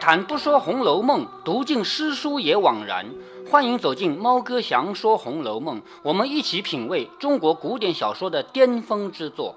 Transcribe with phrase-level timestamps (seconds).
[0.00, 3.06] 谈不说《红楼梦》，读尽诗书也枉然。
[3.50, 9.56] 欢迎走进猫哥祥说《红楼梦》，我们一起品味中国古典小说的巅峰之作。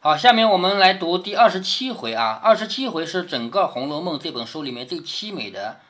[0.00, 2.40] 好，下面我们来读第二十七回啊。
[2.42, 5.80] 二十七回是整个《红楼梦》这本书里面最凄美的。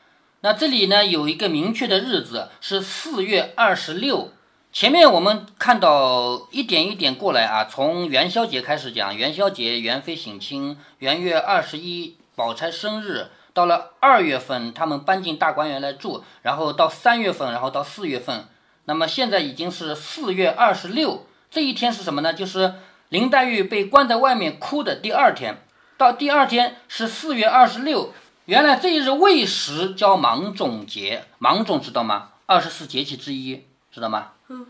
[0.40, 4.30] 那这里呢有一个明确的日子是四月二十六。
[4.72, 18.46] 前面我们看到一点一点过来啊，从元宵节开始讲，元宵节元妃省亲，元月二十一宝钗生日，到了二月份他们搬进大观园来住，然后到三月份，然后到四月份，
[18.84, 22.34] 那么现在已经是四月二十六，这一天是什么呢？
[22.34, 22.74] 就是
[23.08, 25.62] 林黛玉被关在外面哭的第二天，
[25.96, 28.12] 到第二天是四月二十六，
[28.44, 32.32] 原来这一日未时叫芒种节，芒种知道吗？
[32.44, 34.32] 二十四节气之一，知道吗？
[34.48, 34.66] 嗯，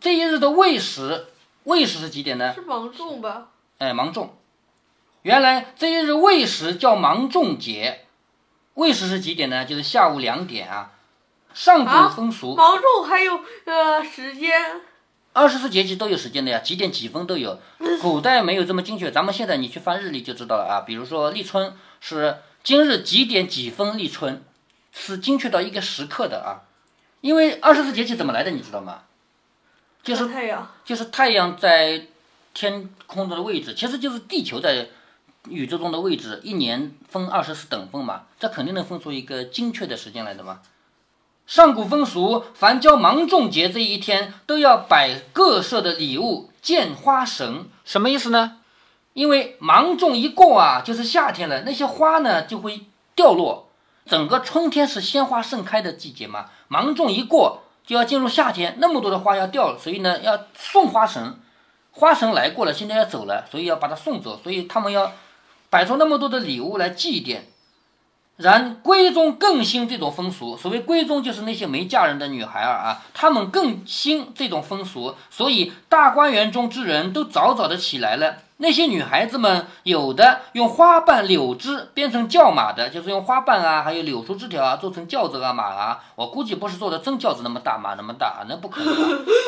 [0.00, 1.26] 这一日的未时，
[1.62, 2.52] 未时是几点呢？
[2.52, 3.46] 是芒种吧？
[3.78, 4.34] 哎，芒种。
[5.26, 8.06] 原来这一日未时叫芒种节，
[8.74, 9.64] 未时是几点呢？
[9.64, 10.92] 就是下午两点啊。
[11.52, 14.52] 上古风俗，芒种还有呃时间，
[15.32, 17.58] 二十四节气都有时间的呀，几点几分都有。
[18.00, 20.86] 古代没有这么精确，咱们现在你去翻日历就知道了啊。
[20.86, 24.44] 比如说立春是今日几点几分立春，
[24.92, 26.70] 是精确到一个时刻的啊。
[27.20, 29.02] 因为二十四节气怎么来的，你知道吗？
[30.04, 32.06] 就是太阳，就是太阳在
[32.54, 34.86] 天空中的位置，其实就是地球在
[35.48, 36.40] 宇宙中的位置。
[36.42, 40.60] 一年分二十四等分嘛，这肯定能分出一个精确的时间来的嘛。
[41.46, 47.66] 上古风俗，凡交芒种节这一天，都要摆各色的礼物，见花神。
[47.84, 48.58] 什么意思呢？
[49.12, 52.82] 因为芒种一过啊，就是夏天了，那些花呢就会
[53.14, 53.68] 掉落。
[54.04, 61.38] 整个春天是鲜花盛开的季节嘛，芒种一过就要进入夏天，那么多的花要掉，所以呢要送花神。
[61.92, 65.12] 花神来过了，现在要走了，所以要把它送走，所以他们要
[65.70, 67.40] 摆出那么多的礼物来祭奠。
[68.36, 78.34] 然闺中更兴这种风俗，所谓闺中就是那些没嫁人的女孩儿啊，她们更兴这种风俗，所以大观园中之人都早早的起来了。
[78.58, 86.00] 那些女孩子们，有的用花瓣、柳枝编成轿马的，就是用花瓣啊，还有柳树枝条啊做成轿子啊、马啊。
[86.14, 88.94] 我估计不是做的真轿子那么大，马那么大，那不可能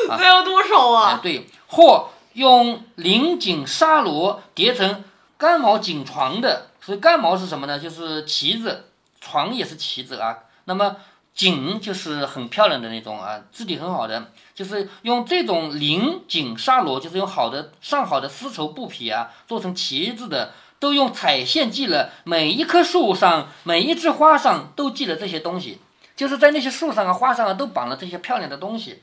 [0.09, 0.17] 啊。
[0.17, 1.19] 那要多少哎，啊？
[1.21, 5.03] 对，或用绫锦纱罗叠成
[5.39, 7.79] 干毛锦床的，所以干毛是什么呢？
[7.79, 8.89] 就是旗子，
[9.21, 10.37] 床也是旗子啊。
[10.65, 10.97] 那么
[11.33, 25.79] 锦就是很漂亮的那种啊，质地很好的，就是用这种绫锦纱罗，就是用好的上好的丝绸布匹啊，做成旗子的，都用彩线系了，每一棵树上、每一枝花上都系了这些东西，
[26.17, 29.01] 就是在那些树上啊、花上啊都绑了这些漂亮的东西。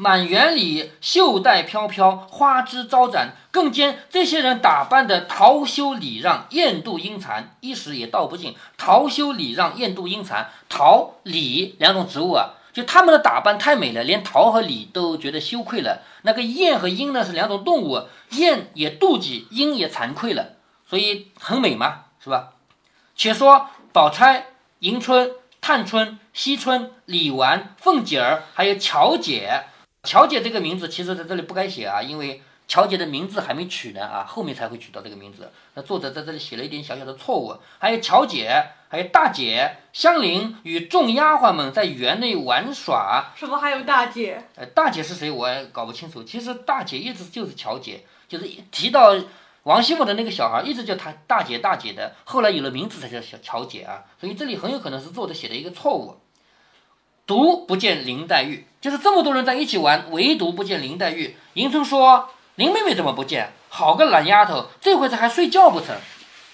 [0.00, 8.54] 满园里绣带飘飘，花枝招展，更兼这些人打扮的桃羞礼让，艳妒英残，一时也道不尽。
[8.76, 16.02] 桃羞礼让，艳妒英残，桃李两种植物啊，就他们的打扮太美了，连桃和李都觉得羞愧了。
[16.22, 20.52] 那个燕和鹰呢是两种动物，燕也妒忌，鹰也惭愧了，
[20.88, 22.50] 所以很美嘛，是吧？
[23.16, 24.46] 且说宝钗、
[24.78, 29.64] 迎春、探春、惜春、李纨、凤姐儿，还有巧姐。
[30.08, 35.52] 巧姐这个名字其实在这里不该写啊，因为乔姐的名字还没取呢啊，后面才会取到这个名字。
[35.74, 37.54] 那作者在这里写了一点小小的错误。
[37.78, 43.32] 还有乔姐，还有大姐香菱与众丫鬟们在园内玩耍。
[43.36, 44.42] 什么还有大姐？
[44.56, 46.24] 呃，大姐是谁我也搞不清楚。
[46.24, 49.14] 其实大姐一直就是乔姐，就是一提到
[49.64, 54.04] 王熙凤的那个小孩，一直叫她大姐大姐的，后来有了名字才叫小乔姐啊。
[54.18, 56.16] 所以这里很有可能是作者写的一个错误。
[57.28, 61.36] 独不见林黛玉，就是这么多人在一起玩，唯独不见林黛玉。
[61.52, 63.52] 迎春说：“林妹妹怎么不见？
[63.68, 65.94] 好个懒丫头，这会子还睡觉不成？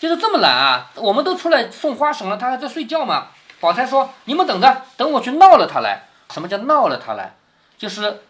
[0.00, 0.90] 就是这么懒啊！
[0.96, 3.28] 我们都出来送花绳了，她还在睡觉吗？”
[3.60, 6.08] 宝钗说：“你们等着，等我去闹了她来。
[6.30, 7.36] 什么叫闹了她来？
[7.78, 8.24] 就是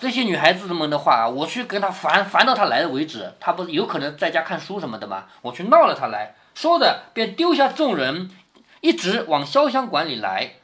[0.00, 3.32] 这些女孩子们的话，我去跟她烦，烦到她来为止。
[3.38, 5.26] 她不有可能在家看书什么的吗？
[5.42, 8.32] 我去闹了她来。”说着便丢下众人，
[8.80, 10.54] 一直往潇湘馆里来。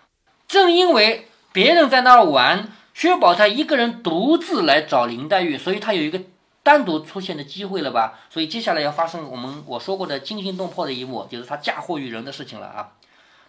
[0.53, 6.21] 正因为别人在那儿玩，薛宝钗一个人独自来找林黛玉，所以她有一个
[6.63, 8.19] 单独出现的机会了吧？
[8.29, 12.89] 所以接下来要发生我们我说过的惊心动魄的一幕，就是她嫁祸于人的事情了啊！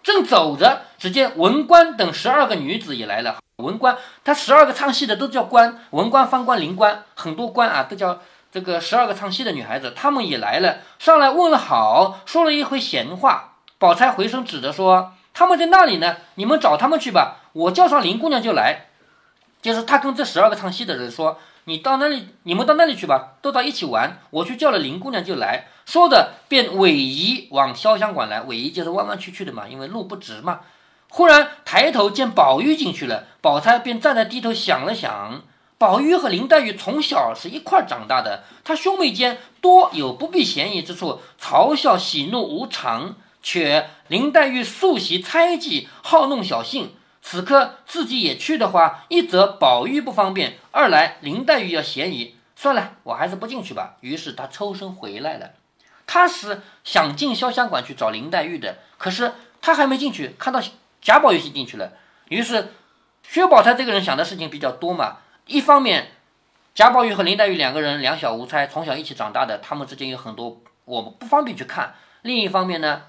[0.01, 3.35] 正走着，只见文官等十二个女子也来了。
[3.57, 13.55] 文官，他十二个唱戏的都叫官，文官、方官、灵官，很多官啊，都叫这个十二个唱戏的女孩子，她们也来了，上来问了好，说了一回闲话。
[13.77, 15.11] 宝钗回身指着说。
[15.33, 17.37] 他们在那里呢，你们找他们去吧。
[17.53, 18.87] 我叫上林姑娘就来，
[19.61, 24.19] 就是他跟这十二个唱戏的人说：“你到那里，你们到那里去吧，都到一起玩。
[24.29, 28.41] 我去叫了林姑娘就来。”说着便尾移往潇湘馆来。
[28.41, 30.61] 尾移就是弯弯曲曲的嘛，因为路不直嘛。
[31.09, 35.41] 忽然抬头见宝玉进去了，宝钗便站在低头想了想。
[35.77, 43.15] 宝玉和林黛玉从小是一块长大的，他兄妹间多有不避嫌疑之处，嘲笑喜怒无常。
[43.43, 46.95] 却林黛玉素习猜忌，好弄小性。
[47.21, 52.35] 此刻自己也去的话，一则宝玉不方便，二来林黛玉要嫌疑。
[52.55, 53.97] 算了，我还是不进去吧。
[54.01, 55.51] 于是他抽身回来了。
[56.05, 60.61] 他是想进潇湘馆去找林黛玉的，可是他还没进去，看到
[61.01, 61.93] 贾宝玉先进去了。
[62.27, 62.73] 于是
[63.23, 65.17] 薛宝钗这个人想的事情比较多嘛。
[65.47, 66.11] 一方面，
[66.75, 71.95] 贾宝玉和林黛玉两个人两小无猜，从小一起长大的，他们之间有很多我们不方便去看。
[72.21, 73.03] 另一方面呢，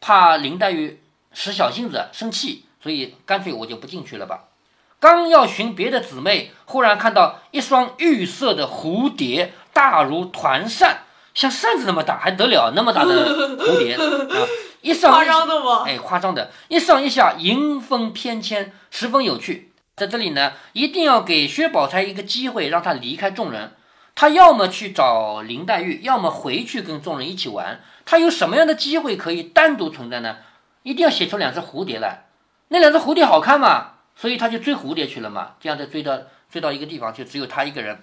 [0.00, 1.00] 怕林黛玉
[1.32, 4.44] 使小性子生气，所以干脆我就不进去了吧。
[4.98, 12.72] 刚要寻别的姊妹，忽然看到一双玉色的蝴蝶，大如团扇，像扇子那么大，还得了？
[12.76, 14.00] 那么大的 蝴蝶啊！
[14.82, 15.84] 一上夸张的吗？
[15.86, 19.72] 哎，夸张的，一上一下，迎风翩跹，十分有趣。
[19.96, 23.72] 在这里呢，一定要给薛宝钗一个机会，让她离开众人。
[24.14, 27.80] 她要么去找林黛玉，要么回去跟众人一起玩。
[28.10, 30.38] 他有什么样的机会可以单独存在呢？
[30.82, 32.24] 一定要写出两只蝴蝶来。
[32.66, 33.92] 那两只蝴蝶好看嘛？
[34.16, 36.18] 所以他就追蝴蝶去了嘛，这样再追到
[36.50, 38.00] 追到一个地方，就只有他一个人。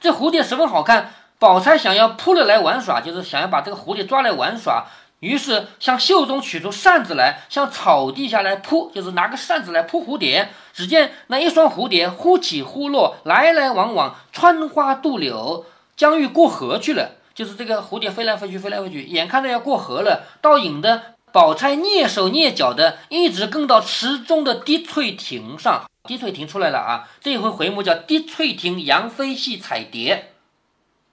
[0.00, 4.86] 这蝴蝶十分好看，宝钗想要扑了来玩耍，就是想要把这个蝴蝶抓来玩耍。
[5.20, 10.48] 于是向袖中取出扇子来，向草地下来扑，就是拿个扇子来扑蝴蝶。
[10.72, 15.64] 只见那一双蝴蝶忽起忽落，来来往往，穿花渡柳，
[15.96, 17.12] 将欲过河去了。
[17.38, 21.14] 就是这个蝴蝶飞来飞去，飞来飞去，眼看着要过河了，倒引的。
[21.30, 25.88] 宝钗蹑手蹑脚的，一直跟到池中的滴翠亭上。
[26.02, 27.08] 滴翠亭出来了啊！
[27.20, 30.32] 这一回回目叫“滴翠亭杨妃戏彩蝶”。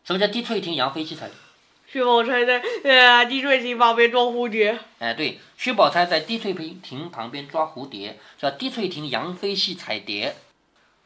[0.03, 1.35] 什么叫滴翠亭杨妃戏彩蝶？
[1.85, 4.79] 薛宝钗在呃滴翠亭旁边抓蝴蝶。
[4.97, 10.35] 哎，对，薛宝钗在滴翠亭旁边抓蝴蝶，叫滴翠亭杨妃戏彩蝶。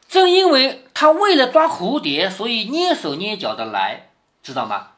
[0.08, 4.08] 正因为他为了抓蝴蝶，所以蹑手蹑脚的来，
[4.42, 4.89] 知道吗？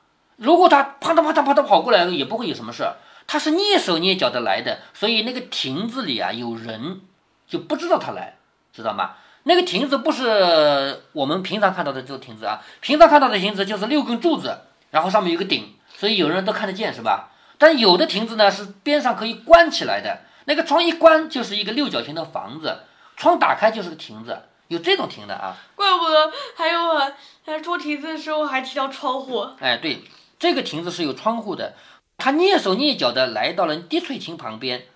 [0.43, 2.97] 如果他啪嗒啪嗒啪嗒跑过来，也不会有什么事儿。
[3.29, 7.00] 他是蹑手蹑脚的来的，所以那个亭子里啊有人，
[7.47, 8.39] 就不知道他来，
[8.73, 9.12] 知道吗？
[9.44, 14.59] 那个亭子不是我们平常看到的这个亭子啊，平常看到的亭子就是六根柱子，
[14.91, 17.31] 然后上面有个顶，所以有人都看得见，是吧？
[17.59, 22.81] 但有的亭子呢是边上可以关起来的，那个窗一关就是一个六角形的房子，
[23.17, 24.37] 窗打开就是个亭子，
[24.67, 25.56] 有这种亭的啊。
[25.77, 27.12] 怪不得还有啊，
[27.47, 29.47] 他说亭子的时候还提到窗户。
[29.61, 30.03] 哎，对，
[30.43, 31.75] 这个亭子是有窗户的。
[32.19, 34.87] 他蹑手蹑脚地来到了滴翠亭旁边，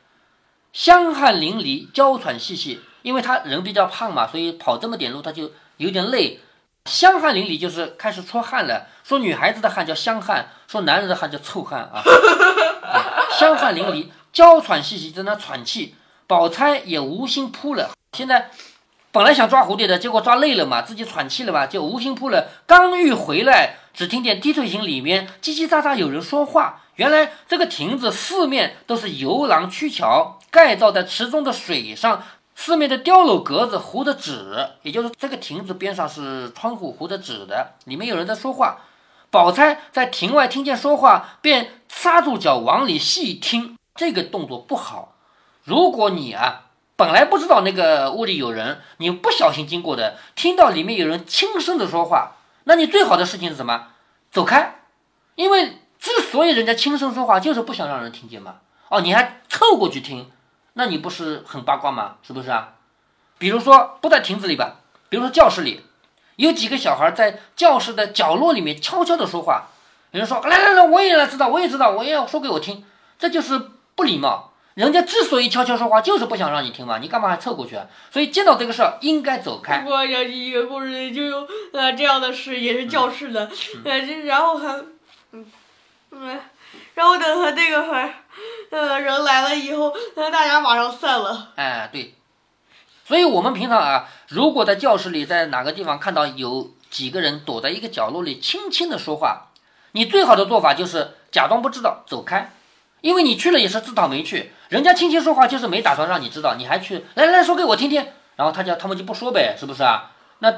[0.72, 2.81] 香汗淋漓，娇喘细细。
[3.02, 6.40] 因为他人比较胖嘛，所以跑这么点路他就有点累。
[6.87, 8.88] 香汗淋漓就是开始出汗了。
[9.04, 12.02] 说女孩子的汗叫香汗，说男人的汗叫臭汗啊。
[13.38, 15.94] 香汗淋漓，娇喘细细，在那喘气。
[16.26, 17.93] 宝钗也无心扑了。
[18.14, 18.50] 现在
[19.16, 22.48] 本来想抓蝴蝶的，结果抓累了嘛，自己喘气了嘛，就无心扑了。
[22.66, 26.82] 刚欲回来，只听见滴翠亭里面叽叽喳喳有人说话。
[26.96, 32.22] 原来这个亭子四面都是游廊曲桥，盖造在池中的水上，
[32.55, 38.81] 四面的碉楼格子糊的纸，也就是这个亭子边上是窗户糊的纸的，里面有人在说话。
[39.31, 45.14] 宝钗在亭外听见说话，便刹住脚往里细听，这个动作不好。
[45.64, 46.66] 如果你啊
[46.96, 52.32] 本来不知道那个屋里有人，你不小心经过的，听到里面有人轻声的说话，
[52.65, 53.88] 那你最好的事情是什么？
[54.31, 54.81] 走开，
[55.34, 55.79] 因为。
[55.98, 58.56] 之所以人家轻声说话，就是不想让人听见嘛。
[58.91, 60.31] 哦，你还凑过去听，
[60.74, 62.17] 那你不是很八卦吗？
[62.22, 62.74] 是不是啊？
[63.38, 64.76] 比如说不在亭子里吧，
[65.08, 65.84] 比如说教室里，
[66.36, 69.69] 有几个小孩在教室的角落里面悄悄的说话。
[70.12, 72.84] 有人说来来来，我也来知道，我也知道，我也要说给我听。
[73.19, 73.58] 这就是
[73.96, 74.53] 不礼貌。
[74.76, 76.98] 人家之所以悄悄说话，就是不想让你听嘛。
[76.98, 77.86] 你干嘛还凑过去啊？
[78.10, 79.82] 所以见到这个事儿，应该走开。
[79.86, 83.50] 我想起一个故事，就有呃这样的事，也是教室的，
[83.84, 84.68] 呃，然后还
[85.32, 85.46] 嗯。
[86.12, 86.40] 嗯，
[86.94, 88.14] 然后等他那个会，
[88.70, 91.52] 呃，人来了以后，那大家马上散了。
[91.56, 92.14] 哎，对，
[93.04, 99.48] 所以我们平常啊，如果在教室里，在哪个地方看到有几个人躲在一个角落里，轻轻的说话，
[99.92, 102.52] 你最好的做法就是假装不知道，走开，
[103.06, 104.53] 因为你去了也是自讨没趣。
[104.69, 110.13] 人家轻轻说话就是没打算让你知道，你还去来来说给我听听，然后他就他们就不说呗，是不是啊？
[110.41, 110.53] 那。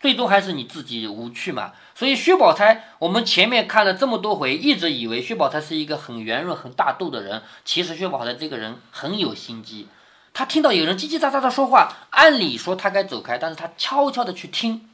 [0.00, 9.88] 最终还是你自己无趣嘛，所以薛宝钗，我们前面看了这么多回，一直以为薛宝钗是一个很圆润、很大度的人，其实薛宝钗这个人很有心机。
[10.32, 14.88] 她听到有人叽叽喳喳的说话，按理说她该走开，但是她悄悄的去听。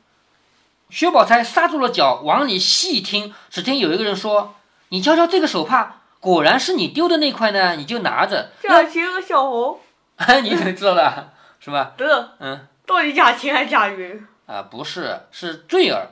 [0.91, 4.57] 薛宝钗刹住了脚，往里细听，只听有一个人说
[4.91, 8.51] ：“你瞧瞧这个手帕，果然是你丢的那块呢，你就拿着。
[8.63, 9.79] 贾晴和小红，
[10.17, 11.33] 哎， 你怎么知道了？
[11.61, 11.93] 是吧？
[11.99, 14.27] 得，嗯，到底贾晴还是贾云？
[14.47, 16.11] 啊，不是，是坠儿，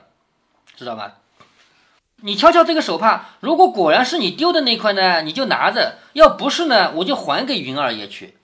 [0.75, 1.11] 知道吗？
[2.21, 8.37] 你瞧瞧这个手帕，如果果然是你丢的那块呢，你就拿着；要不是呢，我就还给云二爷去。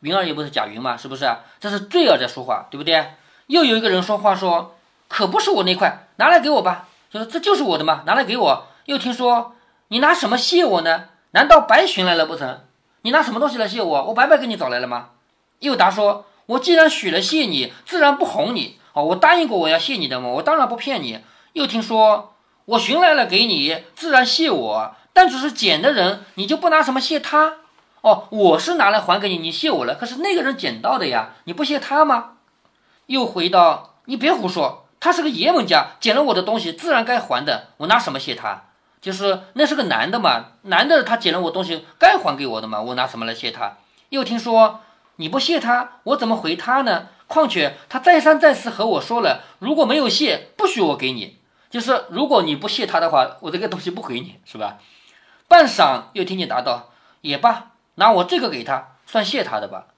[0.00, 0.96] 云二爷不是贾云吗？
[0.96, 1.34] 是不是？
[1.58, 3.12] 这是坠儿在说话，对不对？
[3.46, 4.76] 又有一个人说话说，
[5.08, 6.88] 可不是我那块，拿来给我吧。
[7.10, 8.66] 就是这就是我的嘛，拿来给我。
[8.86, 9.54] 又听说
[9.94, 11.04] 你拿什么谢我呢？
[11.30, 12.62] 难道白寻来了不成？
[13.02, 14.04] 你拿什么东西来谢我？
[14.06, 15.10] 我白白给你找来了吗？
[15.60, 18.80] 又答说，我既然许了谢你，自然不哄你。
[18.94, 21.20] 哦，我答应过我要谢你的嘛，我当然不骗你。
[21.52, 22.34] 又听说
[22.64, 27.58] 我寻来了给你，自然谢我，但只是捡的人，你就不拿什么谢他？
[28.00, 32.32] 哦，我是拿来还给你，你谢我了，可是那个人捡到的呀，你不谢他吗？
[33.06, 38.64] 又回到，你别胡说，他是个爷们家，捡了我的东西，自然该还的，我拿什么谢他？
[39.04, 43.76] 就是那是个男的嘛，男的他捡了我东西，该还给我的嘛，我拿什么来谢他？
[44.08, 44.80] 又听说
[45.16, 47.08] 你不谢他，我怎么回他呢？
[47.26, 51.38] 况且他再三再四和我说了，如果没有谢，不许我给你。
[51.68, 54.78] 就是如果你不谢他的话，我这个东西不给你，是吧？
[55.48, 59.88] 半晌又听见答道：“也罢，拿我这个给他，算谢他的吧。”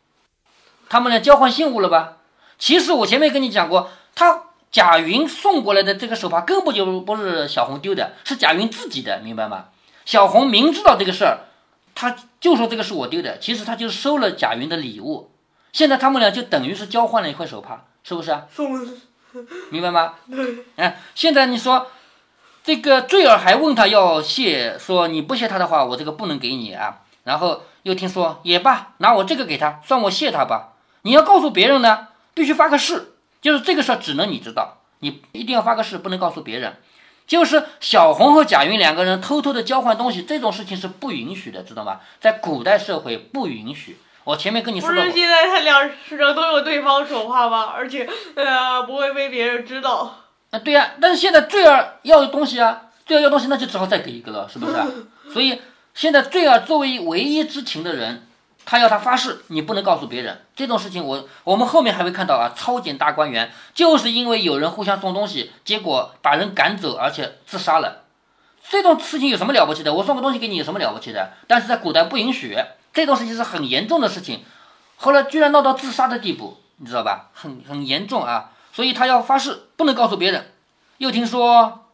[0.91, 2.17] 他们俩交换信物了吧？
[2.59, 4.46] 其实我前面跟你讲过，他
[4.76, 9.68] 贾云送过来的这个手帕根本就不是小红丢的，是贾云自己的，明白吗？
[10.04, 11.47] 小红明知道这个事儿，
[11.95, 15.30] 他就说这个是我丢的，其实他就收了贾云的礼物。
[15.73, 18.42] 现在他们俩就等于是交换了一块手帕，是不是啊？
[18.54, 18.87] 送，
[19.71, 20.12] 明白吗？
[20.30, 21.87] 对，哎，现在你说
[22.62, 26.99] 这个坠儿还问他要谢，说你不谢他的话，我这个不能给你啊。
[27.25, 30.75] 然后又听说也罢，拿我这个给他，算我谢他吧。
[31.00, 33.14] 你要告诉别人呢，必须发个誓，
[33.47, 36.75] 就是这个事儿只能你知道，你一定要发个誓，不能告诉别人。
[37.29, 42.00] 就是小红和贾云两个人偷偷的交换东西，这种事情是不允许的，知道吗？
[42.19, 43.99] 在古代社会不允许。
[44.25, 45.93] 我前面跟你不说不，是现在他俩人
[46.35, 47.73] 都有对方手帕吗？
[47.73, 50.19] 而且呃不会被别人知道。
[50.50, 54.85] 啊，对呀、但是现在坠儿要东西啊，坠儿要东西，那就只好再给一个了，是不是啊？
[55.33, 55.62] 所以
[55.95, 58.25] 现在坠儿作为唯一知情的人，
[58.67, 61.27] 他要他发誓，你不能告诉别人这种事情我。
[61.45, 68.03] 我们后面还会看到啊，超检大观园就是因为有人互相送东西，结果把人赶走，而且自杀了。
[68.69, 69.95] 这种事情有什么了不起的？
[69.95, 71.35] 我送个东西给你有什么了不起的？
[71.47, 72.59] 但是在古代不允许，
[72.93, 74.45] 这种事情是很严重的事情。
[74.97, 77.31] 后来居然闹到自杀的地步，你知道吧？
[77.33, 78.51] 很很严重啊！
[78.73, 80.53] 所以他要发誓，不能告诉别人。
[80.99, 81.85] 又听说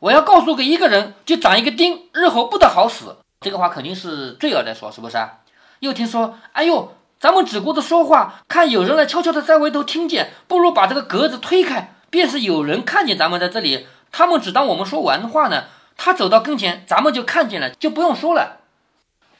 [0.00, 3.16] 我要告诉给一个人，就长一个钉，日后不得好死。
[3.40, 5.38] 这个话肯定是罪儿在说，是不是啊？
[5.82, 15.64] 又听说，哎呦，咱们只顾着说话，看有人来悄悄的在外头听见，不如把这个格子推开，便是有人看见咱们在这里，他们只当我们说完话呢。
[15.96, 18.58] 他走到跟前，咱们就看见了，就不用说了。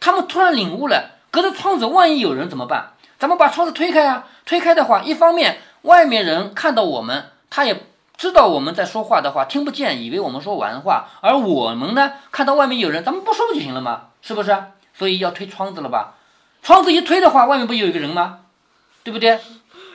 [0.00, 2.94] 他们突然领悟了，隔着窗子，万一有人怎么办？
[3.20, 4.26] 咱们把窗子推开啊！
[4.44, 14.08] 推开的话，一方面外面人看到我们，他也知道我们在说话的话，听不见，以为我们说完话；而我们呢，看到外面有人，咱们不说不就行了吗？
[14.20, 14.56] 是不是？
[14.94, 16.14] 所以要推窗子了吧？
[16.62, 18.38] 窗子一推的话，外面不有一个人吗？
[19.02, 19.38] 对不对？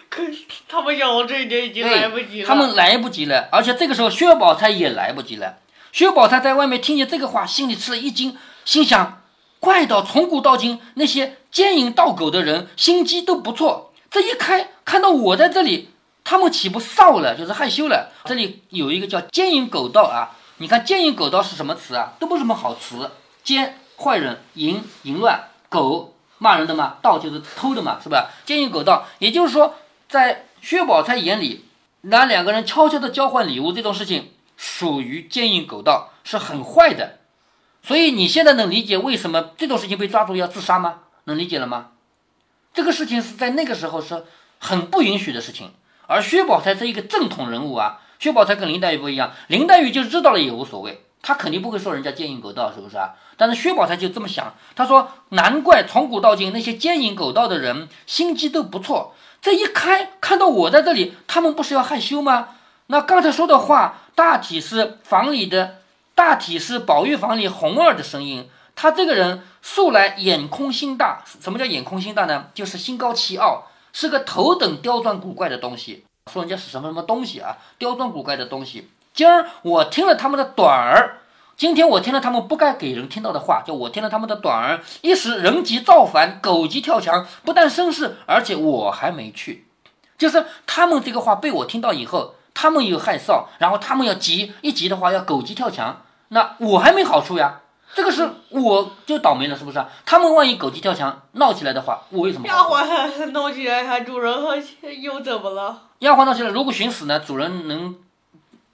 [0.09, 2.47] 可是他们想到这一点已经来不及了。
[2.47, 5.57] 他们来不及了，而且这个时候薛宝钗也来不及了。
[5.91, 9.21] 薛宝钗在外面听见这个话，心里吃了一惊，心想：
[9.59, 15.89] 怪到从古到今那些奸淫盗狗的人心机都不错，这一开看到我在这里，
[16.23, 18.11] 他们岂不臊了，就是害羞了。
[18.25, 22.13] 这里有一个叫奸淫狗盗啊，你看奸淫狗盗是什么词啊？
[22.19, 23.09] 都不是什么好词，
[23.43, 28.29] 奸坏人，淫淫乱，狗骂人的嘛，盗就是偷的嘛，是吧？
[28.45, 29.75] 奸淫狗盗，也就是说，
[30.07, 31.65] 在薛宝钗眼里，
[32.01, 37.19] 拿两个人悄悄的交换礼物这种事情，属于奸淫狗盗，是很坏的。
[37.81, 40.99] 所以你现在能理解为什么这种事情被抓住要自杀吗？
[41.25, 41.91] 能理解了吗？
[42.73, 44.25] 这个事情是在那个时候是
[44.59, 45.71] 很不允许的事情。
[46.05, 53.13] 而薛宝钗是一个正统人物啊，薛宝钗跟林黛玉不一样，林黛玉就知道了也无所谓，他肯定不会说人家奸淫狗盗，是不是啊？
[53.35, 62.49] 但是薛宝钗就这么想，她说难怪从古到今那些奸淫狗盗的人心机都不错，这一开看到我在这里，他们不是要害羞吗？
[62.87, 65.79] 那刚才说的话，大体是房里的，
[66.15, 68.49] 大体是宝玉房里红儿的声音。
[68.75, 72.45] 他这个人素来眼空心大，什么叫眼空心大呢？
[72.53, 76.05] 就是心高气傲，是个头等刁钻古怪的东西。
[76.31, 77.57] 说人家是什么什么东西啊？
[77.77, 78.89] 刁钻古怪的东西。
[79.17, 81.21] 今儿我听了他们的短儿，
[81.55, 89.65] 今天我听了他们不该给人听到的话，就我听了他们的短儿，一时人急造反，狗急跳墙，不但生事，而且我还没去。
[90.19, 97.61] 就是他们这个话被我听到以后，他们有害臊，然后他们要急，一急的话要狗急跳墙，那我还没好处呀。
[97.95, 99.89] 这个是我就倒霉了，是不是啊？
[100.05, 102.53] 他们万一狗急跳墙闹起来的话，我为什么丫？
[102.57, 104.31] 鬟闹起来，还主人
[105.01, 105.81] 又怎么了？
[105.99, 107.95] 丫鬟闹起来，如果寻死呢，主人能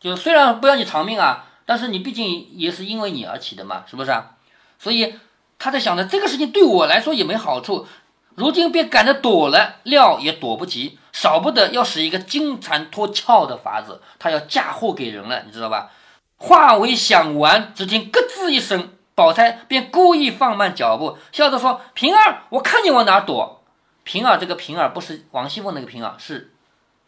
[0.04, 4.32] 就虽然不要你偿命啊，但是你毕竟也是因为你而起的嘛，是不是啊？
[4.78, 5.16] 所以
[5.58, 7.88] 他在想着这个事情对我来说也没好处，
[8.36, 15.92] 如今便赶着躲了，料也躲不及，少不得要使一个金蝉脱壳的法子，他要嫁祸给人了，你知道吧？
[16.36, 23.64] 话未想完，只听咯吱一声，宝钗便故意放慢脚步，笑着说：“平儿，我看你往哪躲。”
[24.04, 26.54] 平儿这个平儿不是王熙凤那个平儿，是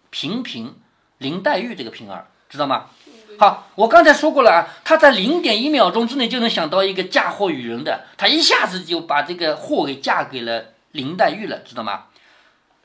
[0.10, 0.80] 平平
[1.18, 2.86] 林黛玉这个平儿，知道吗？
[3.38, 12.06] 好，我刚才说过了啊，他在零点一秒钟之内就能想到一个嫁祸于人的，他一下子就把这个祸给嫁给了林黛玉了，知道吗？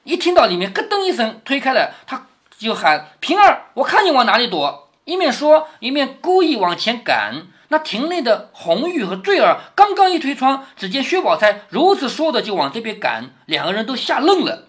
[0.03, 2.27] 一听到里面咯噔一声推开了，他
[2.59, 4.89] 就喊平儿，我看你往哪里躲。
[5.05, 7.47] 一面说，一面故意往前赶。
[7.69, 14.65] 那亭内的红玉和坠儿刚刚一推窗，只见薛宝钗如此说的就往这边赶，两个人都吓愣了。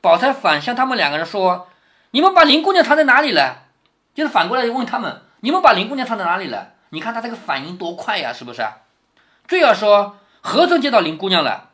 [0.00, 1.68] 宝钗反向他们两个人说
[2.12, 3.64] ：“你们把林姑娘藏在哪里了？”
[4.16, 8.66] 就是反过来问他们：“你们把林姑娘藏在哪里了？”你看他这个反应多快呀，是不是？
[9.46, 11.70] 坠儿说：“何曾见到林姑娘了？”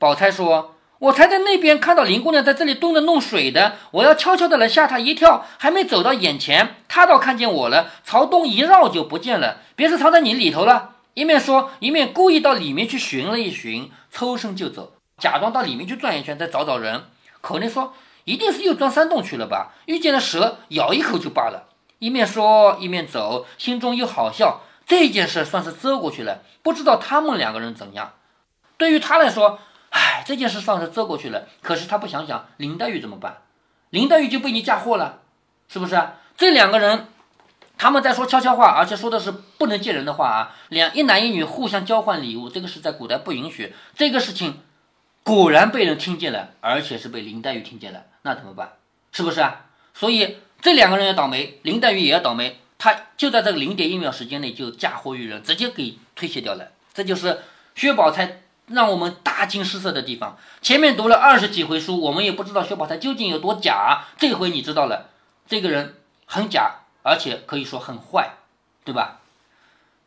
[0.00, 17.04] 宝钗说：“我才在那边看到林姑娘在这里蹲着弄水的，我要悄悄的来吓她一跳，还没走到眼前，她倒看见我了，朝东一绕就不见了，别是藏在你里头了。”一面说，一面故意到里面去寻了一寻，抽身就走，假装到里面去转一圈，再找找人。
[17.40, 17.92] 口内说
[18.24, 19.74] ：“一定是又钻山洞去了吧？
[19.86, 21.68] 遇见了蛇，咬一口就罢了。”
[22.04, 24.60] 一面说一面走，心中又好笑。
[24.84, 28.12] 这件事算是遮过去了，不知道他们两个人怎样。
[28.76, 29.58] 对于他来说，
[29.88, 31.48] 唉，这件事算是遮过去了。
[31.62, 33.38] 可是他不想想林黛玉怎么办？
[33.88, 35.20] 林黛玉就被你嫁祸了，
[35.66, 36.16] 是不是啊？
[36.36, 37.08] 这两个人，
[37.78, 40.54] 他们在说悄悄话，而且说的是不能见人的话啊。
[40.68, 43.74] 两一男一女互相交换礼物，这个是在古代不允许。
[43.94, 44.60] 这个事情
[45.22, 48.74] 果然被人听见了，而且是被林黛玉听见了，那怎么办？
[49.10, 49.62] 是不是啊？
[49.94, 52.58] 所以这两个人也倒霉，林黛玉也要倒霉。
[52.78, 56.68] 她就在这个零点一秒时间内就嫁祸于人，直接给推卸掉了。
[56.94, 57.42] 这就是
[57.74, 60.38] 薛宝钗让我们大惊失色的地方。
[60.62, 64.06] 前面读了二十几回书，我们也不知道薛宝钗究竟有多假。
[64.16, 65.10] 这回你知道了，
[65.46, 68.36] 这个人很假，而且可以说很坏，
[68.86, 69.20] 对吧？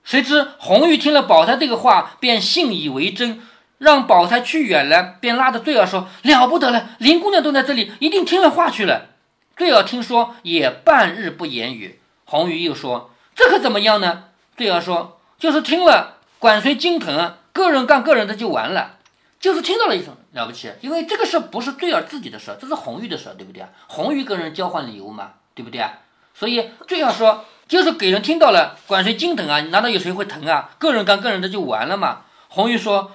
[0.04, 3.42] 谁知红玉听了宝钗这个话，便信以为真，
[3.78, 9.10] 让宝钗去远了，便拉着坠儿说：“了不得了，林姑娘都在这里，一定听了话去了。”
[9.58, 12.00] 坠儿听说，也半日不言语。
[12.26, 18.98] 红玉又说：“这可怎么样呢？”坠儿说：“就是听了，管谁心疼，个人干个人的就完了。
[19.40, 23.70] 就是听到了一声了不起，因为这个事不是坠儿自己的事，这是红玉的事，对不对啊？
[23.88, 25.94] 红玉跟人交换礼物嘛，对不对啊？
[26.36, 29.60] 所以坠儿说，就是给人听到了，管谁心疼啊？
[29.62, 30.70] 难道有谁会疼啊？
[30.78, 32.26] 个人干个人的就完了嘛？
[32.50, 33.12] 红玉说，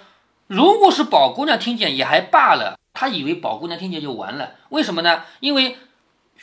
[0.49, 5.23] 如果是宝姑娘听见也还罢了，她以为宝姑娘听见就完了，为什么呢？
[5.39, 5.77] 因为。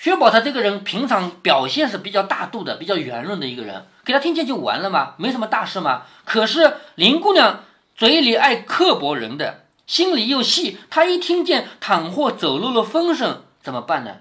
[0.01, 5.15] 薛宝钗这个人平常表现是比较大度的、比较圆润的一个人，给他听见就完了嘛？
[5.17, 6.03] 没什么大事嘛？
[6.23, 7.65] 可是林姑娘
[7.97, 14.19] 嘴里爱刻薄人的，心里又细，她一听见倘或走漏了风声，怎么办呢？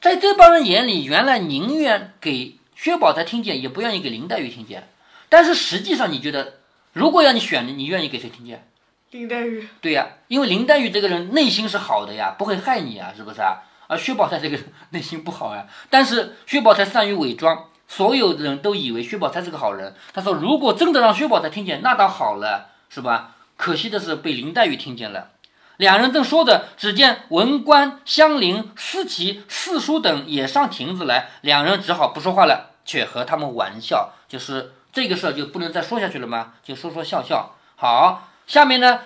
[0.00, 4.88] 在这帮人眼里，原来宁愿给薛宝钗听见，也不愿意给林黛玉听见。
[5.28, 6.60] 但是实际上，你觉得
[6.92, 8.64] 如果要你选，你愿意给谁听见？
[9.10, 9.66] 林黛玉。
[9.80, 13.66] 对呀，因为林黛玉这个人内心是好的呀，不会害你啊，是不是啊？
[13.86, 14.58] 而薛宝钗这个
[14.90, 19.94] 内心不好呀，但是薛宝钗善于伪装，所有人都以为薛宝钗是个好人。
[20.12, 23.36] 他说：“如果真的让薛宝钗听见，那倒好了，是吧？
[23.56, 25.30] 可惜的是被林黛玉听见了。”
[25.78, 36.54] 两人正说着，只见文官、香菱、思琪、四叔等也上亭子来，两人只好不说话了，却和他们玩笑，就是这个事儿就不能再说下去了吗？
[36.64, 37.54] 就说说笑笑。
[37.76, 39.00] 好，下面呢，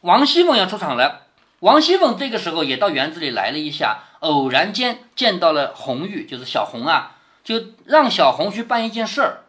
[0.00, 1.25] 王熙凤要出场了。
[1.60, 4.02] 王熙凤这个时候也到园子里来了一下。
[4.20, 9.44] 偶然间见到了红玉，就是小红啊，就让小红去办一件事儿。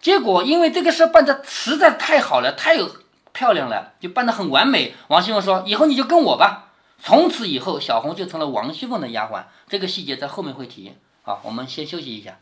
[0.00, 2.90] 结果因为这个事儿办的实在太好了，太有
[3.32, 4.94] 漂亮了，就办得很完美。
[5.08, 6.70] 王熙凤说：“以后你就跟我吧。”
[7.02, 9.42] 从此以后，小红就成了王熙凤的丫鬟。
[9.68, 10.94] 这个细节在后面会提。
[11.22, 12.38] 好，我们先休息一下。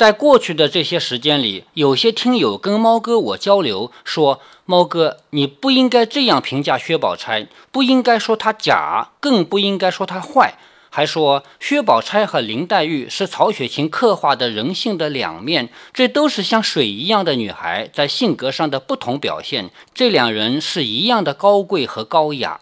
[0.00, 10.54] 在过去的这些时间里，有些听友跟猫哥我交流说：“猫哥，你不应该这样评价薛宝钗，不应该说她假，更不应该说她坏。”
[10.88, 19.68] 还说薛宝钗和林黛玉是曹雪芹刻画的人性的两面，这都是像水一样的女孩在性格上的不同表现。
[19.92, 22.60] 这两人是一样的高贵和高雅。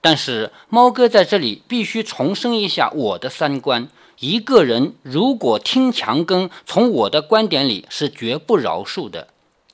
[0.00, 3.86] 但是猫哥在这里必须重申一下我的三观：
[4.22, 9.26] 一个人如果听墙根，从我的观点里是绝不饶恕的。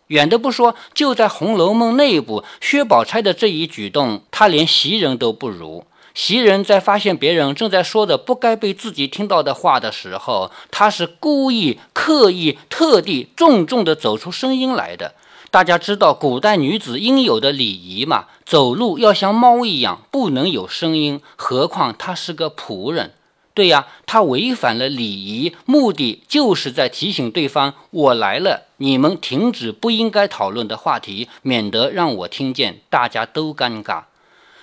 [0.06, 5.84] 远的不说，就在《红楼梦》内部，薛宝钗的这一举动，她连袭人都不如。
[6.14, 15.12] 袭人在发现别人正在说的不该被自己听到的话的时候，她是故意、刻意、特地、重重地走出声音来的。
[15.50, 18.24] 大家知道古代女子应有的礼仪嘛？
[18.46, 21.20] 走路要像猫一样，不能有声音。
[21.36, 23.12] 何况她是个仆人。
[23.58, 34.04] 对呀，他违反了礼仪，目的就是在提醒对方：我来了，你们停止不应该讨论的话题，免得让我听见，大家都尴尬。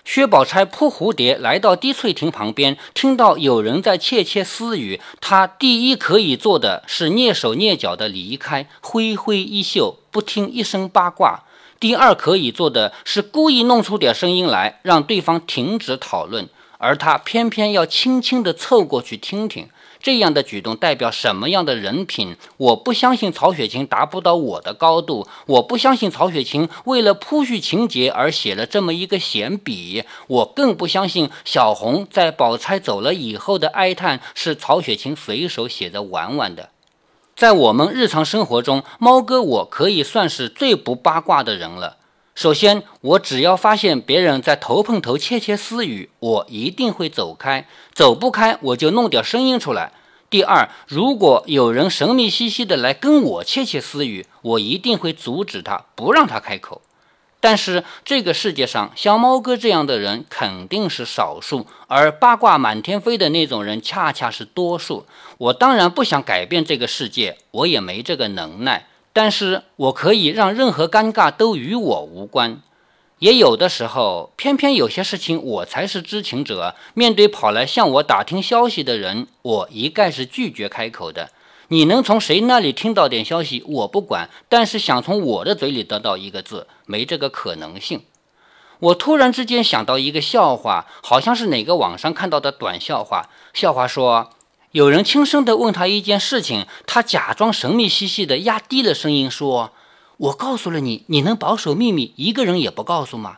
[0.06, 5.02] 薛宝钗扑蝴蝶来到滴翠亭旁边，听到有人在窃窃私语。
[5.20, 11.44] 她第一可以做的是蹑手蹑脚地离开，挥挥衣袖，不听一声八卦；
[11.82, 19.70] 第二可以做的是故意弄出点声音来，让对方停止讨论，而他偏偏要轻轻地凑过去听听。
[20.02, 22.36] 这样的举动代表什么样的人品？
[22.58, 36.70] 我不相信曹雪芹达不到我的高度，我不相信曹雪芹为了铺叙情节而写了这么一个闲笔，我更不相信小红在宝钗走了以后的哀叹是曹雪芹随手写的玩玩的。
[37.36, 41.98] 在我们日常生活中，猫哥我可以算是最不八卦的人了。
[42.36, 47.66] 首先，我只要发现别人在头碰头窃窃私语，我一定会走开。
[47.94, 49.94] 走不开，我就弄点声音出来。
[50.30, 56.82] 第二，如果有人神秘兮兮的来跟我窃窃私语，我一定会阻止他，不让他开口。
[57.40, 65.06] 但是这个世界上像猫哥这样的人肯定是少数，而八卦满天飞的那种人恰恰是多数。
[65.38, 68.88] 我当然不想改变这个世界，我也没这个能耐。
[69.16, 72.62] 但是我可以让任何尴尬都与我无关，
[73.20, 76.76] 也有的时候，偏偏有些事情我才是知情者。
[76.94, 81.30] 面对跑来向我打听消息的人，我一概是拒绝开口的。
[81.70, 88.02] 你能从谁那里听到点消息，我不管，但是想从我的嘴里得到一个字，没这个可能性。
[88.80, 93.30] 我突然之间想到一个笑话，好像是哪个网上看到的短笑话。
[93.54, 94.32] 笑话说。
[94.76, 99.72] 有人轻声地问他一件事情，他假装神秘兮兮地压低了声音说
[100.18, 103.38] ：“我告诉了你，你能保守秘密，一个人也不告诉吗？”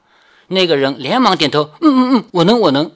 [0.50, 2.92] 那个人连忙点头：“嗯嗯嗯，我能，我能。”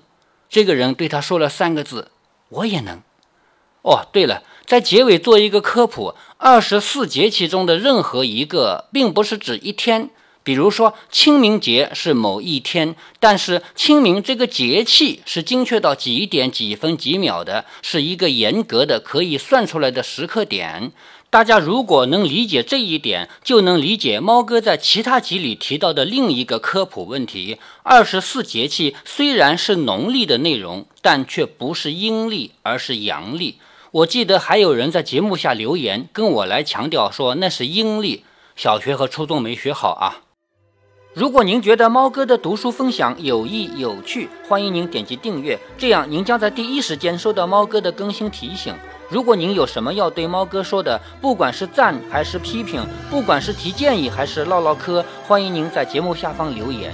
[0.49, 2.09] 这个人对他说了三个字
[2.49, 3.03] ：“我也能。”
[3.85, 10.09] 哦，对了，在结尾做一个科普：二十四节气中的任何一个，并不是指一天。
[10.43, 20.91] 比如说清明节是某一天，但是清明这个节气是精确到几点几分几秒的，是一个严格的可以算出来的时刻点。
[21.29, 33.59] 大家如果能理解这一点，就能理解猫哥在其他集里提到的另一个科普问题：二十四节气虽然是农历的内容，但却不是阴历，而是阳历。
[33.91, 38.25] 我记得还有人在节目下留言跟我来强调说那是阴历，
[38.57, 40.30] 小学和初中没学好啊。
[41.13, 48.73] 如果您觉得猫哥的读书分享有益有趣，欢迎您点击订阅，这样您将在第一时间收到猫哥的更新提醒。
[49.09, 56.93] 如果您有什么要对猫哥说的，不管是赞还是批评，不管是提建议还是唠唠嗑，欢迎您在节目下方留言。